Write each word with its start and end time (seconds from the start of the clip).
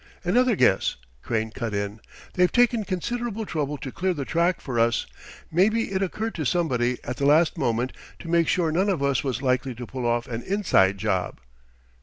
"Another 0.23 0.55
guess," 0.55 0.95
Crane 1.21 1.51
cut 1.51 1.75
in: 1.75 1.99
"they've 2.33 2.51
taken 2.51 2.83
considerable 2.85 3.45
trouble 3.45 3.77
to 3.77 3.91
clear 3.91 4.15
the 4.15 4.25
track 4.25 4.59
for 4.59 4.79
us. 4.79 5.05
Maybe 5.51 5.91
it 5.91 6.01
occurred 6.01 6.33
to 6.33 6.43
somebody 6.43 6.97
at 7.03 7.17
the 7.17 7.25
last 7.27 7.55
moment 7.55 7.93
to 8.17 8.27
make 8.27 8.47
sure 8.47 8.71
none 8.71 8.89
of 8.89 9.03
us 9.03 9.23
was 9.23 9.43
likely 9.43 9.75
to 9.75 9.85
pull 9.85 10.07
off 10.07 10.25
an 10.25 10.41
inside 10.41 10.97
job." 10.97 11.39